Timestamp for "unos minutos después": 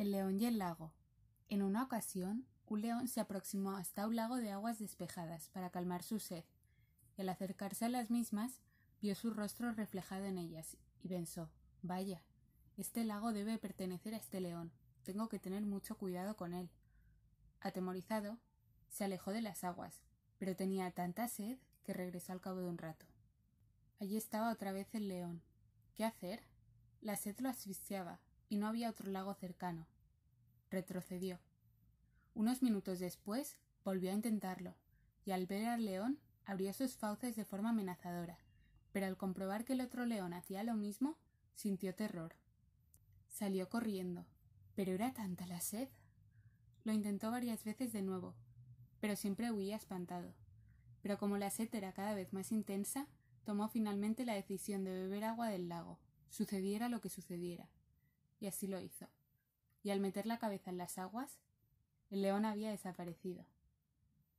32.34-33.56